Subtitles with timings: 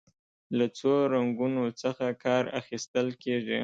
[0.57, 3.59] له څو رنګونو څخه کار اخیستل کیږي.